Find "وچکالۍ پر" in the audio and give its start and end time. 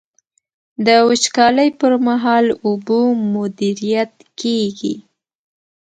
1.09-1.93